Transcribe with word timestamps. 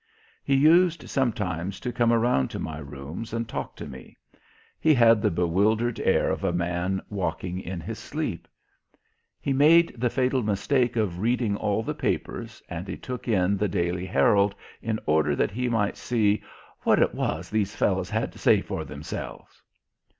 He 0.43 0.55
used 0.55 1.07
sometimes 1.07 1.79
to 1.79 1.93
come 1.93 2.11
around 2.11 2.47
to 2.49 2.57
my 2.57 2.79
rooms 2.79 3.33
and 3.33 3.47
talk 3.47 3.75
to 3.75 3.85
me; 3.87 4.17
he 4.79 4.95
had 4.95 5.21
the 5.21 5.29
bewildered 5.29 5.99
air 5.99 6.31
of 6.31 6.43
a 6.43 6.51
man 6.51 7.03
walking 7.07 7.59
in 7.61 7.79
his 7.79 7.99
sleep. 7.99 8.47
He 9.39 9.53
made 9.53 9.93
the 9.95 10.09
fatal 10.09 10.41
mistake 10.41 10.95
of 10.95 11.19
reading 11.19 11.55
all 11.55 11.83
the 11.83 11.93
papers, 11.93 12.63
and 12.67 12.87
he 12.87 12.97
took 12.97 13.27
in 13.27 13.57
the 13.57 13.67
Daily 13.67 14.07
Herald 14.07 14.55
in 14.81 14.99
order 15.05 15.35
that 15.35 15.51
he 15.51 15.69
might 15.69 15.97
see 15.97 16.41
"what 16.81 16.97
it 16.97 17.13
was 17.13 17.51
these 17.51 17.75
fellows 17.75 18.09
had 18.09 18.31
to 18.31 18.39
say 18.39 18.59
for 18.59 18.83
themselves." 18.83 19.61